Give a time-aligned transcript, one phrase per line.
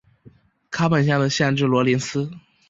[0.71, 2.31] 卡本县的县治罗林斯。